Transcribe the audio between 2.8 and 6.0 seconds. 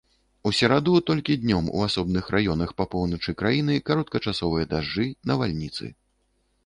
па поўначы краіны кароткачасовыя дажджы, навальніцы.